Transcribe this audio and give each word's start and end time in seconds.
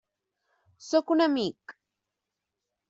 Sóc 0.87 1.15
un 1.17 1.23
amic. 1.27 1.79